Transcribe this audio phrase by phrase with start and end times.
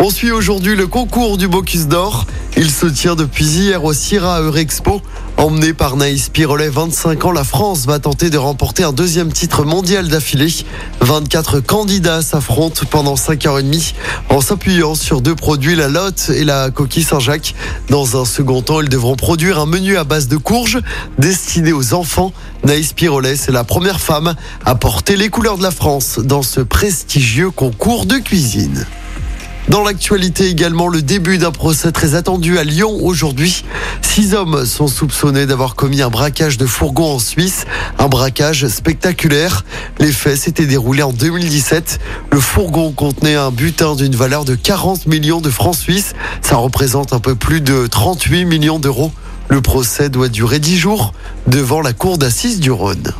[0.00, 2.26] On suit aujourd'hui le concours du Bocuse d'Or.
[2.56, 5.00] Il se tient depuis hier au Sierra Eurexpo.
[5.36, 9.64] Emmené par Naïs Pirolet, 25 ans, la France va tenter de remporter un deuxième titre
[9.64, 10.52] mondial d'affilée.
[11.00, 13.94] 24 candidats s'affrontent pendant 5h30
[14.28, 17.54] en s'appuyant sur deux produits, la lotte et la coquille Saint-Jacques.
[17.88, 20.80] Dans un second temps, ils devront produire un menu à base de courges
[21.18, 22.32] destiné aux enfants.
[22.64, 24.34] Naïs Pirolet, c'est la première femme
[24.64, 28.86] à porter les couleurs de la France dans ce prestigieux concours de cuisine.
[29.68, 33.64] Dans l'actualité également, le début d'un procès très attendu à Lyon aujourd'hui.
[34.02, 37.64] Six hommes sont soupçonnés d'avoir commis un braquage de fourgon en Suisse,
[37.98, 39.64] un braquage spectaculaire.
[39.98, 41.98] Les faits s'étaient déroulés en 2017.
[42.30, 46.12] Le fourgon contenait un butin d'une valeur de 40 millions de francs suisses.
[46.42, 49.12] Ça représente un peu plus de 38 millions d'euros.
[49.48, 51.14] Le procès doit durer dix jours
[51.46, 53.14] devant la cour d'assises du Rhône.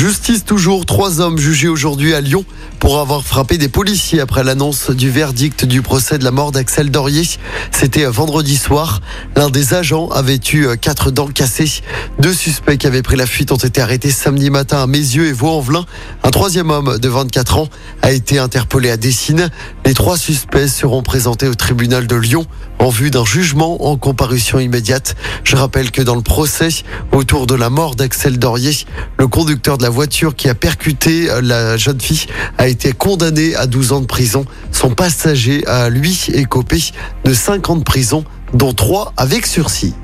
[0.00, 2.46] Justice toujours, trois hommes jugés aujourd'hui à Lyon
[2.78, 6.90] pour avoir frappé des policiers après l'annonce du verdict du procès de la mort d'Axel
[6.90, 7.24] Dorier.
[7.70, 9.02] C'était vendredi soir.
[9.36, 11.82] L'un des agents avait eu quatre dents cassées.
[12.18, 15.32] Deux suspects qui avaient pris la fuite ont été arrêtés samedi matin à Mézieux et
[15.32, 15.84] Vaux-en-Velin.
[16.24, 17.68] Un troisième homme de 24 ans
[18.00, 19.50] a été interpellé à Dessines.
[19.84, 22.46] Les trois suspects seront présentés au tribunal de Lyon
[22.78, 25.14] en vue d'un jugement en comparution immédiate.
[25.44, 26.70] Je rappelle que dans le procès
[27.12, 28.72] autour de la mort d'Axel Dorier,
[29.18, 32.26] le conducteur de la voiture qui a percuté la jeune fille
[32.58, 34.44] a été condamné à 12 ans de prison.
[34.72, 36.82] Son passager a lui écopé
[37.24, 38.24] de 5 ans de prison,
[38.54, 39.94] dont 3 avec sursis.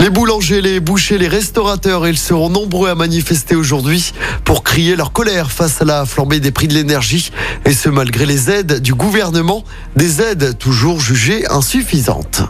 [0.00, 4.12] Les boulangers, les bouchers, les restaurateurs, ils seront nombreux à manifester aujourd'hui
[4.44, 7.30] pour crier leur colère face à la flambée des prix de l'énergie.
[7.64, 9.64] Et ce, malgré les aides du gouvernement,
[9.96, 12.42] des aides toujours jugées insuffisantes.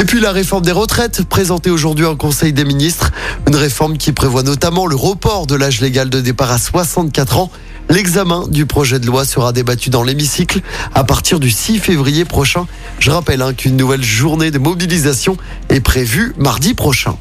[0.00, 3.12] Et puis la réforme des retraites présentée aujourd'hui en Conseil des ministres,
[3.46, 7.50] une réforme qui prévoit notamment le report de l'âge légal de départ à 64 ans
[7.90, 10.60] L'examen du projet de loi sera débattu dans l'hémicycle
[10.94, 12.66] à partir du 6 février prochain.
[13.00, 15.36] Je rappelle hein, qu'une nouvelle journée de mobilisation
[15.70, 17.16] est prévue mardi prochain.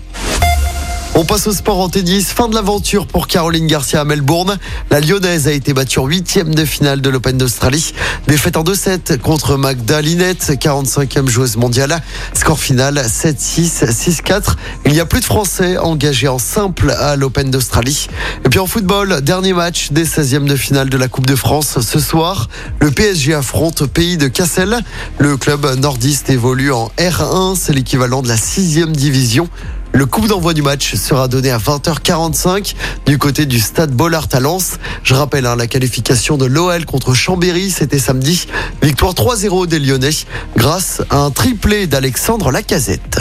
[1.15, 2.29] On passe au sport en tennis.
[2.29, 4.57] Fin de l'aventure pour Caroline Garcia à Melbourne.
[4.89, 7.93] La Lyonnaise a été battue en huitième de finale de l'Open d'Australie.
[8.27, 11.99] Défaite en 2-7 contre Magda Linette, 45e joueuse mondiale.
[12.33, 14.55] Score final 7-6, 6-4.
[14.85, 18.07] Il n'y a plus de Français engagés en simple à l'Open d'Australie.
[18.45, 21.79] Et puis en football, dernier match des 16e de finale de la Coupe de France.
[21.81, 22.47] Ce soir,
[22.79, 24.79] le PSG affronte Pays de Cassel.
[25.17, 27.55] Le club nordiste évolue en R1.
[27.55, 29.49] C'est l'équivalent de la 6e division.
[29.91, 34.39] Le coup d'envoi du match sera donné à 20h45 du côté du stade Bollard à
[34.39, 34.77] Lens.
[35.03, 38.47] Je rappelle hein, la qualification de l'OL contre Chambéry, c'était samedi.
[38.81, 40.09] Victoire 3-0 des Lyonnais
[40.55, 43.19] grâce à un triplé d'Alexandre Lacazette.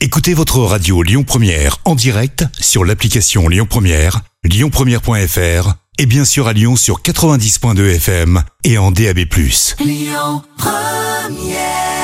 [0.00, 6.46] Écoutez votre radio Lyon Première en direct sur l'application Lyon Première, lyonpremière.fr et bien sûr
[6.46, 9.18] à Lyon sur 90.2 FM et en DAB+.
[9.80, 11.97] Lyon Première